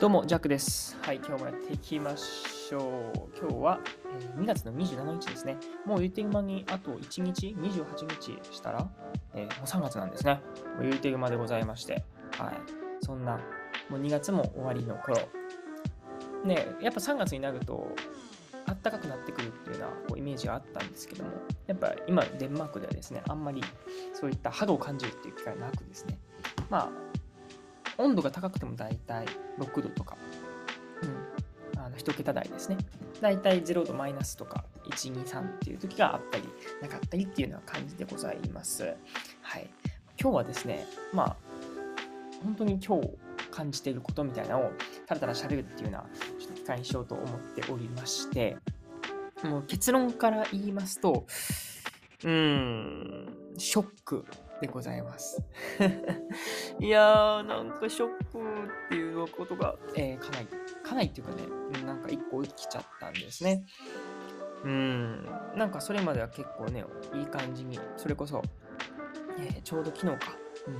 [0.00, 0.96] どうも、ジャックです。
[1.02, 3.36] はい、今日もやっていきましょう。
[3.36, 3.80] 今日は、
[4.36, 5.56] えー2月の27日ですね。
[5.84, 8.88] もう言ってる間にあと1日、28日したら、
[9.34, 10.40] えーもう3月なんですね。
[10.76, 12.04] もう言ってる間でございまして、
[12.38, 12.54] はい。
[13.00, 13.40] そんな、
[13.90, 15.16] もう2月も終わりの頃。
[16.44, 17.90] ね、やっぱ3月になると、
[18.66, 21.30] 暖かくなってくるっていうようなこうイメージがあったんですけども、
[21.66, 23.64] やっぱ今、デンマークではですね、あんまり
[24.14, 26.20] そういった肌を感じるっていう機会なくですね、
[26.70, 27.18] まあ、
[27.98, 29.26] 温度が高くても大体
[29.58, 30.16] 6度とか、
[31.02, 32.78] うん、あの1桁台ですね。
[33.20, 36.44] 大体0度マイナスとか1、2、3っていう時があったり、
[36.80, 38.94] なかったりっていうような感じでございます。
[39.42, 39.68] はい。
[40.20, 41.36] 今日はですね、まあ、
[42.42, 43.10] 本当に今日
[43.50, 44.72] 感じていることみたいなのを
[45.06, 46.06] たらたら喋るっていうような
[46.38, 48.56] ちょっと機会にしようと思っておりまして、
[49.44, 51.26] もう結論から言いますと、
[52.24, 54.24] うーん、ショック
[54.60, 55.42] でございます。
[56.80, 58.38] いやー、なんかショック
[58.86, 60.48] っていうことが、えーかなり、
[60.82, 63.64] かなりっていうかね、うんなんか一個起きちゃったんですね。
[64.64, 68.42] うん、なんかそれまでは結構ね、いい感じに、それこそ、
[69.38, 70.36] えーちょうど昨日か、
[70.66, 70.74] うん、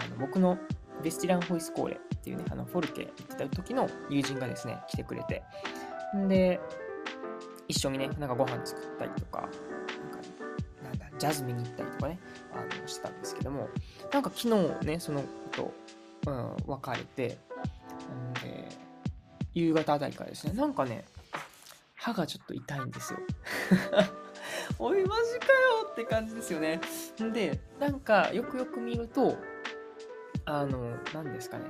[0.00, 0.58] あの僕の
[1.02, 5.42] ベスティラン・ホイスコーレっていうね、あのフォルケ行ってた時の友人がですね、来てくれて、
[6.16, 6.60] んで、
[7.68, 9.48] 一緒にね、なんかご飯作ったりとか、
[11.18, 12.18] ジャズ見に行ったりとかね、
[12.52, 13.68] あのしてたんですけども、
[14.12, 15.72] なんか昨日ね、そのこ
[16.24, 17.38] と、うん、別れて、
[18.12, 18.68] んで、
[19.54, 21.04] 夕方あたりからですね、なんかね、
[21.94, 23.18] 歯がちょっと痛いんですよ。
[24.78, 26.80] おい、マジかよって感じですよね。
[27.22, 29.36] んで、なんかよくよく見ると、
[30.44, 31.64] あの、何ですかね、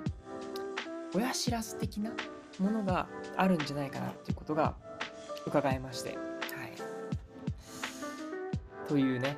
[1.15, 2.11] 親知らず的な
[2.59, 4.75] ものがあるんじゃないかなっていうことが
[5.47, 6.36] 伺えまして、はい。
[8.89, 9.37] というね、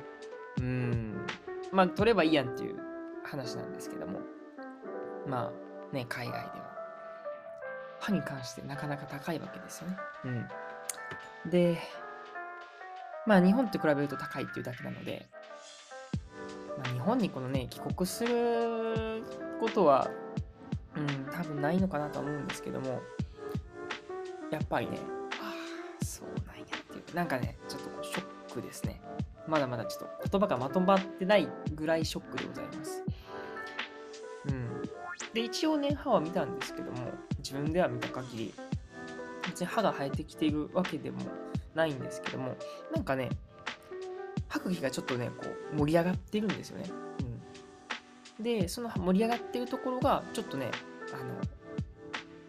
[0.57, 1.25] うーん、
[1.71, 2.75] まあ、取ればいいやんっていう
[3.23, 4.19] 話なんですけども、
[5.27, 5.51] ま
[5.91, 6.69] あね、海外では、
[7.99, 9.97] 歯に関してなかなか高いわけですよね。
[11.45, 11.49] うん。
[11.51, 11.77] で、
[13.25, 15.27] まあ日本と比べると高いっていうだけなので、
[16.77, 19.23] まあ、日本にこのね、帰国する
[19.59, 20.09] ことは、
[20.95, 23.01] うん、多分ないのかなとは思うんですけども、
[24.49, 24.97] やっぱりね、
[25.41, 25.53] あ
[26.01, 29.01] あ、そうなんやっていう、なんかね、ちょっとショックですね。
[29.49, 33.03] まだまだちょっと言葉がまとまってないぐらいショックでございます。
[34.47, 34.81] うん。
[35.33, 38.53] で、一応ね、歯は見たんですけども、自分では見た限り、
[39.45, 41.19] 別に歯が生えてきているわけでも
[41.75, 42.55] ないんですけども、
[42.93, 43.29] なんかね、
[44.47, 46.89] 歯茎がちょっとね、こう、盛り上がってるんですよね。
[48.39, 48.43] うん。
[48.43, 50.71] で、その盛り上がってるところが、ちょっとね、
[51.13, 51.35] あの、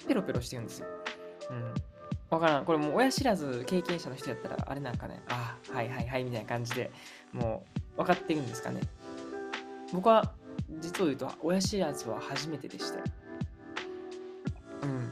[0.07, 0.87] ペロペロしてるんですよ。
[1.51, 1.75] うん。
[2.31, 2.65] わからん。
[2.65, 6.91] これもう親知らず経験者の人やったら、あれなんかね、ああ、はいはいはいみたいな感じで
[7.33, 7.65] も
[7.95, 8.81] う分かってるんですかね。
[9.93, 10.33] 僕は、
[10.79, 12.99] 実を言うと、親知らずは初めてでした。
[14.83, 15.11] うん。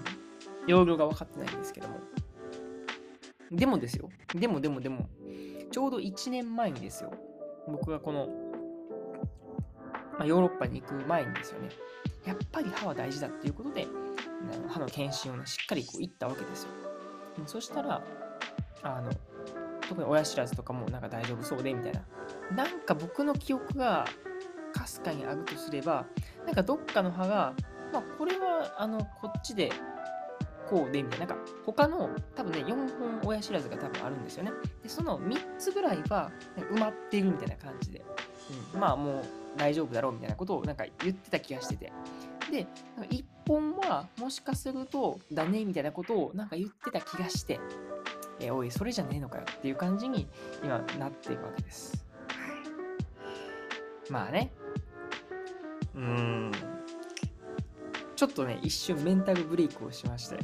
[0.69, 1.97] 容量が分かってないんですけども。
[3.51, 4.09] でもですよ。
[4.35, 5.09] でもでもでも、
[5.73, 7.13] ちょうど1年前にですよ。
[7.67, 8.29] 僕がこの、
[10.19, 11.71] まあ、ヨーロッパに行く前にですよね。
[12.25, 13.89] やっぱり歯は大事だっていうことで、
[14.69, 16.88] 歯の検診をね、しっかりこう行ったわけですよ。
[17.39, 18.03] うんそしたら、
[18.83, 19.11] あの、
[19.89, 22.05] 特に親知らずとかもなんか大丈夫そうでみたいな。
[22.55, 24.07] なんか僕の記憶が
[24.73, 26.07] かすかにあるとすれば、
[26.47, 27.55] なんかどっかの歯が、
[27.93, 29.73] まあこれはあのこっちで
[30.69, 34.53] こうでみたいな、なんか他の多分ね、4本親知らずが多分あるんですよね。
[34.83, 38.05] で、その3つぐらいは埋まっているみたいな感じで、
[38.75, 39.25] うん、まあもう
[39.57, 41.93] 大丈夫だろうみたいなことをなんか言ってた気がしてて。
[42.51, 42.67] で、
[42.97, 47.61] なんか1本はもしかするとだねみたいなことをなんか言ってた気がして、
[48.41, 50.29] えーおい、それじゃねえのかよっていう感じに
[50.63, 52.07] 今なっているわけです。
[52.29, 52.35] は
[54.09, 54.13] い。
[54.13, 54.53] まあね。
[55.95, 56.53] うーん。
[58.17, 60.39] ちょっとね、一瞬メンタルブレイクをしまして。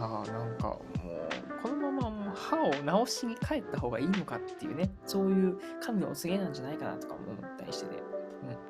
[0.00, 7.96] ああ、なんかもう、このままもう歯を直しに帰った方がいいのかっていうね、そういう神のお告げなんじゃないかなとかも思ったりしてて。
[7.96, 8.69] うん。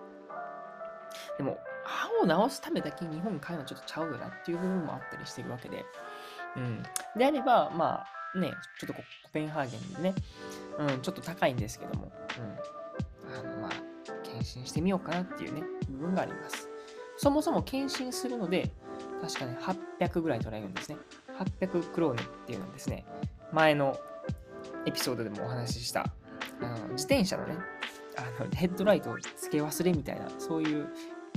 [1.41, 5.87] でも、歯を直すためだけ日本に帰るのはちょっとちゃうよなっていう部分もあったりしてるわけで。
[6.55, 6.83] うん。
[7.17, 8.05] であれば、ま
[8.35, 10.15] あ、ね、ちょっとこコペンハーゲンでね、
[10.79, 13.39] うん、ちょっと高いんですけども、うん。
[13.39, 13.71] あの、まあ、
[14.23, 16.69] 検診してみようかなっていうね、部分があります。
[17.17, 18.71] そもそも検診するので、
[19.23, 19.57] 確かね、
[19.99, 20.99] 800ぐらい取られるんですね。
[21.39, 23.07] 800クローネっていうのはですね、
[23.51, 23.99] 前の
[24.85, 26.13] エピソードでもお話しした、
[26.61, 27.57] あの自転車のね、
[28.19, 30.89] あのヘッドライトをつけ忘れみたいな、そういう、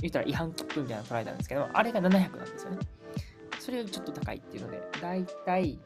[0.04, 2.78] 言ったら違反切符みたいなの取られたんですけど、あれが700なんですよね。
[3.58, 5.78] それよりちょっと高いっていうので、だいたい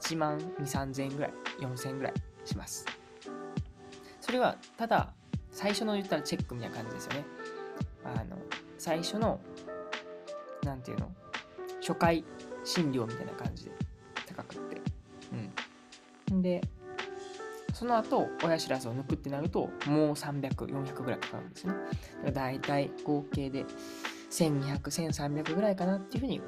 [0.00, 2.86] 1万2、3000円ぐらい、4000円ぐらいします。
[4.20, 5.12] それは、ただ、
[5.50, 7.24] 最初の言ったらチェックみたいな感じですよね。
[8.04, 8.36] あの、
[8.78, 9.40] 最初の、
[10.62, 11.10] なんていうの？
[11.80, 12.24] 初回
[12.62, 13.72] 診療みたいな感じで
[14.26, 14.80] 高くって。
[16.30, 16.42] うん。
[16.42, 16.62] で、
[17.84, 21.74] その後、親知らずを抜くってなると、もう300、400ぐらいかかるんですね。
[22.32, 23.66] だいたい合計で
[24.30, 26.46] 1200、1300ぐらいかなっていうふうに考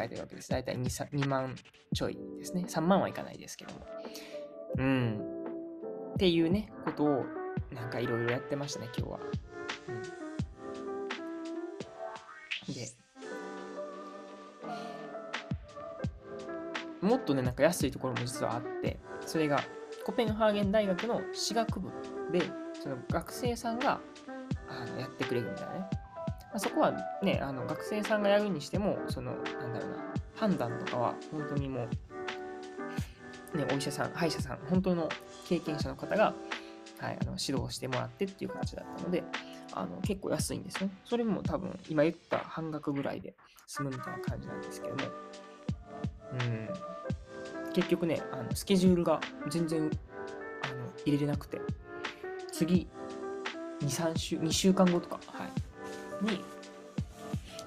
[0.00, 0.48] えてるわけです。
[0.50, 1.56] だいたい 2, 2万
[1.92, 2.64] ちょいですね。
[2.68, 3.80] 3万はいかないですけども。
[4.76, 5.20] うん。
[6.14, 7.24] っていうね、ことを、
[7.74, 9.18] なんかいろいろやってましたね、今日は。
[12.68, 12.72] うん。
[12.72, 12.86] で、
[17.00, 19.60] もっとね、なんか安いところも実はあって、それが
[20.08, 21.90] コペンハーゲン大学の私学部
[22.32, 22.40] で、
[22.82, 24.00] その学生さんが
[24.66, 25.80] あのやってくれるみたいなね。
[25.80, 25.88] ま
[26.54, 29.44] あ、そこはね、あの学生さんがやるにしても、その、なん
[29.74, 31.88] だろうな、判断とかは本当にも
[33.52, 35.10] う、ね、お医者さん、歯医者さん、本当の
[35.46, 36.32] 経験者の方が、
[37.00, 39.22] はい、あの指導してもらってっていう形だったので、
[39.74, 40.88] あの結構安いんですね。
[41.04, 43.34] それも多分、今言った半額ぐらいで
[43.66, 45.02] 済むみたいな感じなんですけども、
[46.32, 46.68] うん、
[47.78, 49.92] 結局ね、あのスケジュールが全然あの
[51.04, 51.60] 入れれなくて、
[52.50, 52.88] 次、
[53.80, 56.44] 2、3週、2週間後とか、はい、に、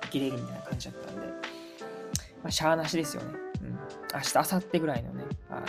[0.03, 1.33] 受けれるみたいな感じだったんで、ま
[2.47, 3.39] あ、しゃーなしですよね。
[3.61, 3.69] うん。
[4.13, 5.65] 明日、明後日ぐらいのね、あの、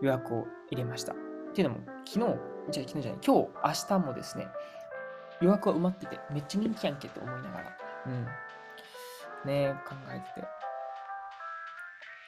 [0.00, 1.12] 予約を入れました。
[1.12, 1.16] っ
[1.54, 2.38] ていうのも、昨日、
[2.70, 3.48] じゃ昨日じゃない、今日、
[3.90, 4.46] 明日もですね、
[5.40, 7.76] 予約は埋まってて、めっちゃ人気やんけって思いながら、
[8.06, 8.26] うん。
[9.44, 10.46] ね考えてて。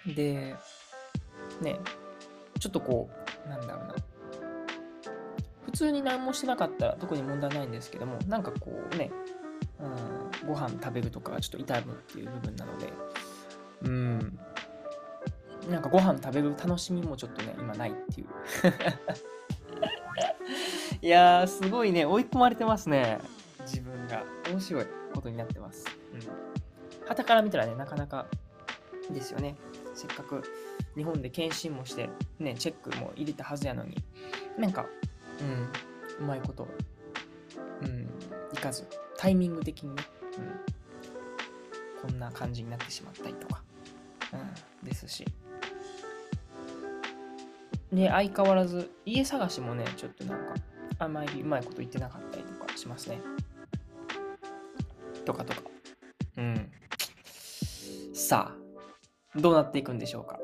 [0.06, 0.54] で、
[1.60, 1.78] ね、
[2.58, 3.08] ちょっとこ
[3.46, 3.94] う、なんだろうな。
[5.66, 9.10] 普通に何もしてなかったら特に問題ないんですけども、なんかこうね、
[9.80, 12.92] うん、ご飯食べるとかちょっと痛むっていう部分なので、
[13.82, 14.38] うん、
[15.68, 18.28] なんかご飯食べる楽しみもちょっとね、今ないっていう。
[21.02, 23.18] いや、すごいね、追い込まれてますね。
[23.60, 24.22] 自分が。
[24.50, 25.84] 面白いことになってます。
[26.12, 27.24] うん。
[27.24, 28.26] から見たらね、なかなか
[29.10, 29.56] ですよね。
[29.94, 30.42] せっかく
[30.96, 33.96] 日本で検診もして、ね、チェックも入れたはずやのに、
[34.58, 34.86] なんか、
[35.40, 36.68] うん、うまいこと、
[37.82, 38.08] うん、
[38.52, 38.86] いかず、
[39.16, 40.02] タイミング的にね、
[42.02, 43.62] うん、こんな感じになってしまったりとか、
[44.32, 45.24] うん、ですし。
[47.92, 50.54] で、相変わらず、家探しもね、ちょっとなんか、
[50.98, 53.20] あまりうまいこと言ってなかったりとかしますね。
[55.24, 55.62] とかとか。
[56.36, 56.70] うん。
[58.12, 58.63] さあ、
[59.36, 60.38] どうなっていくんでしょうか。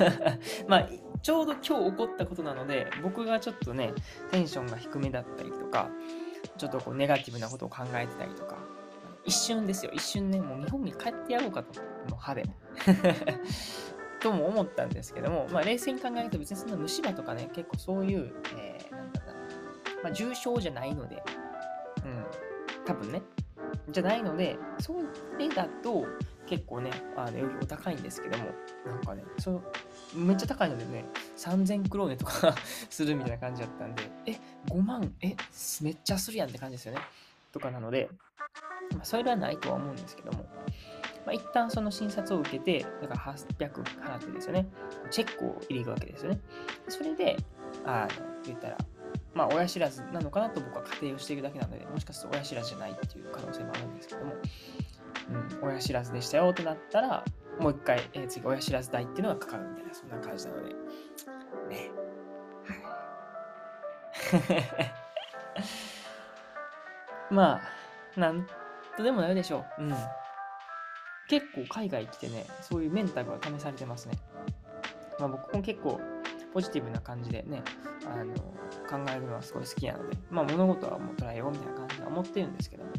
[0.68, 0.88] まあ、
[1.22, 3.92] ちょうど今日起こったことなので、僕がちょっとね、
[4.30, 5.88] テンションが低めだったりとか、
[6.56, 8.56] ちょっとこうネガティブなことを考えてたりとか、
[9.24, 11.80] 一瞬ですよ、一瞬ね、もう日本に帰ってやろうかと、
[12.10, 12.44] もう歯で。
[14.20, 21.22] とも思ったんですけども、まあ、冷静に考えると別にそんな虫歯とかね、結構そういう、えー、なんだろう、まあ、重症じゃないので、
[22.04, 23.22] うん、多分ね、
[23.90, 24.94] じゃないので、そ
[25.38, 26.04] れだと、
[26.48, 28.44] 結構ね、あの、お高いんですけども、
[28.86, 29.62] なんかね、その、
[30.14, 31.04] めっちゃ高いのでね、
[31.36, 32.54] 3000クローネとか
[32.88, 34.32] するみたいな感じだったんで、え、
[34.70, 35.36] 5万、え、
[35.82, 37.00] めっちゃするやんって感じですよね。
[37.52, 38.08] とかなので、
[38.92, 40.44] まあ、それはないとは思うんですけども、
[41.26, 44.66] まあ、一旦その診察を受けて、だから800払ってですよね、
[45.10, 46.40] チェックを入れるわけですよね。
[46.88, 47.36] それで、
[47.84, 48.78] あの、言ったら、
[49.34, 54.07] まあ、親知らずなのかなと僕は仮定をしているだけなので、もしかすると親知らずじゃないっていう可能性もあるんです、
[55.78, 57.24] 親知らずでしたよってなったら、
[57.60, 61.90] もう一回、えー、次、親知らず代っていうのがかかるみたいな、そんな感じなので、ね。
[62.64, 64.84] はい。
[67.34, 67.60] ま
[68.16, 68.46] あ、なん
[68.96, 69.82] とでもなるでしょう。
[69.82, 69.94] うん。
[71.28, 74.14] 結構海外来てね、そういうメンタルは試されてますね。
[75.18, 76.00] まあ僕も結構
[76.54, 77.62] ポジティブな感じでね、
[78.06, 78.34] あの、
[78.88, 82.92] 考えるのはすごい好きなので、まあ物事はもう捉えようみたいな感じで思ってるんですけども、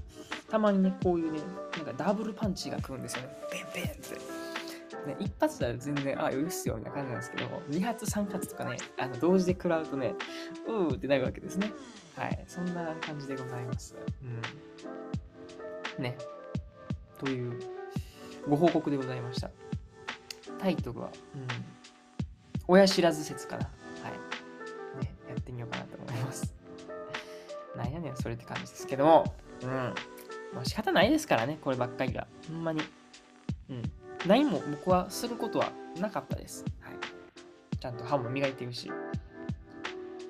[0.50, 1.40] たまにね、こういうね、
[1.78, 3.30] なんかダブルパンチが来るんですよね。
[3.52, 4.40] ペンペンって。
[5.06, 10.14] ね、一発だと全然、あ、許すよみたいな感じなんですけども、2発、3発とかね、あの同時で食らうとね、
[10.68, 11.72] うーってなるわけですね。
[12.18, 12.44] はい。
[12.48, 13.96] そんな感じでございます。
[15.98, 16.04] うん。
[16.04, 16.18] ね。
[17.18, 17.60] という
[18.48, 19.52] ご報告でございました。
[20.60, 21.48] タイトルは、うん。
[22.68, 23.66] 親知らず説かな。
[23.66, 23.72] は
[25.02, 25.04] い。
[25.04, 26.54] ね、やってみようかなと思います。
[27.76, 29.94] なんやねん、それって感じですけども、うん。
[30.54, 32.28] まあ仕方ないですからね、こればっかりが。
[32.48, 32.82] ほんまに。
[33.70, 33.84] うん。
[34.28, 36.66] 何も僕はすることはなかったです。
[36.82, 37.78] はい。
[37.80, 38.92] ちゃんと歯も磨いてるし、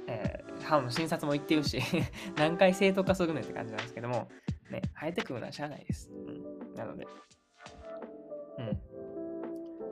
[0.07, 1.81] えー、歯の診察も行ってるし
[2.37, 4.29] 何回正当化するねって感じなんですけども、
[4.69, 6.11] ね、生えてくるのはしゃあないです。
[6.11, 6.75] うん。
[6.75, 7.07] なので、
[8.59, 8.79] うん。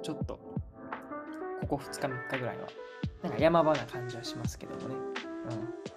[0.01, 0.39] ちょっと、
[1.61, 2.67] ここ2日3日ぐらいは、
[3.23, 4.95] なんか山場な感じはしますけどもね。
[4.95, 5.96] うん。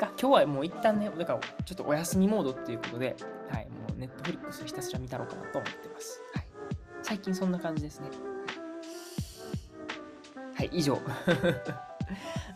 [0.00, 0.10] か。
[0.18, 3.16] 今日はもう一旦ね、だからちょっとお休みモードっていうことで、
[3.50, 6.22] はい、もうネットフリックスひたすら見たろうかなと思ってます。
[6.34, 6.46] はい。
[7.02, 8.08] 最近そんな感じですね。
[10.56, 10.94] はい、以上。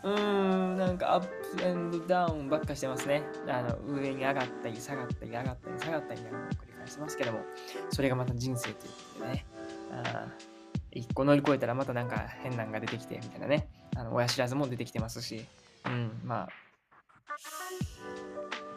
[0.03, 3.23] うーん、なんかアップエンドダウンばっかしてますね。
[3.47, 7.39] あの、上に上がったり下がったり上がったり下がったりみたいなのを繰り返してますけども、
[7.91, 9.45] それがまた人生ということでね。
[9.91, 10.27] あ
[10.91, 13.67] 一個乗り越えたらまたなんか変なんが出てきてみたいなね。
[13.95, 15.45] あの親知らずも出てきてますし、
[15.85, 16.49] うん、まあ、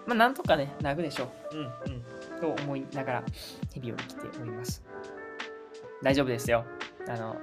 [0.09, 1.57] まあ、なんとかね、なぐでしょう。
[1.57, 2.41] うん、うん。
[2.41, 3.25] と思いながら、
[3.75, 4.83] 日々を生きております。
[6.03, 6.65] 大丈夫ですよ。
[7.07, 7.37] あの、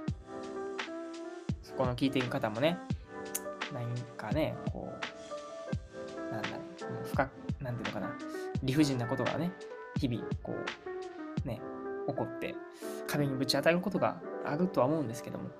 [1.61, 2.79] そこの聞いている方もね、
[3.71, 3.85] 何
[4.17, 6.55] かね、こう、なんだろ
[7.03, 8.17] う深く、なんていうのかな、
[8.63, 9.51] 理不尽なことがね、
[9.99, 10.55] 日々、こ
[11.45, 11.61] う、ね、
[12.07, 12.55] 起こって、
[13.05, 15.51] 壁にぶち当たることがあるとは思うんですけども、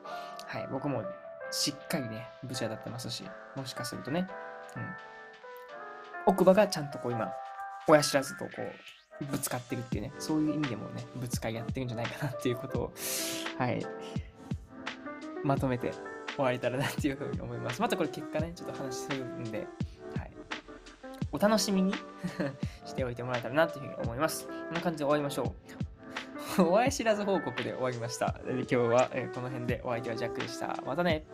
[0.48, 1.04] はい、僕も
[1.52, 3.24] しっかりね、ぶち当たってますし、
[3.56, 4.28] もしかするとね、
[4.76, 5.15] うん、
[6.25, 7.32] 奥歯がちゃんとこう今、
[7.88, 8.51] 親知らずとこ
[9.22, 12.94] う、ぶつかってるっていうね、そういう意味でもね、ぶつかり合ってるんじゃないかなっていうことを、
[13.58, 13.86] はい、
[15.44, 15.91] まとめて
[16.36, 17.82] 終われたらなっていうふうに思います。
[17.82, 19.60] またこれ結果ね、ちょっと話するんで、
[20.17, 20.32] はい、
[21.32, 21.94] お楽しみに
[22.86, 24.48] しておいてもらえたらなっていうふうに思います。
[24.48, 25.55] こんな感じで終わりましょ
[26.58, 26.62] う。
[26.63, 28.34] お会い知らず報告で終わりました。
[28.46, 30.75] で今日はえこの辺でお相手はジャックでした。
[30.86, 31.25] またね。